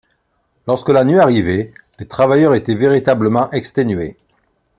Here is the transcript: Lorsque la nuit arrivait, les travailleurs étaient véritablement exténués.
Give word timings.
Lorsque 0.67 0.89
la 0.89 1.03
nuit 1.03 1.19
arrivait, 1.19 1.75
les 1.99 2.07
travailleurs 2.07 2.55
étaient 2.55 2.73
véritablement 2.73 3.51
exténués. 3.51 4.17